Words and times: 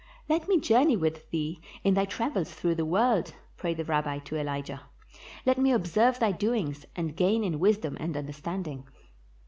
"Let 0.27 0.47
me 0.47 0.59
journey 0.59 0.97
with 0.97 1.29
thee 1.29 1.61
in 1.83 1.93
thy 1.93 2.05
travels 2.05 2.51
through 2.51 2.73
the 2.73 2.85
world," 2.87 3.35
prayed 3.55 3.77
the 3.77 3.85
Rabbi 3.85 4.17
to 4.17 4.35
Elijah; 4.35 4.81
"let 5.45 5.59
me 5.59 5.71
observe 5.71 6.17
thy 6.17 6.31
doings, 6.31 6.87
and 6.95 7.15
gain 7.15 7.43
in 7.43 7.59
wisdom 7.59 7.97
and 7.99 8.17
understanding." 8.17 8.87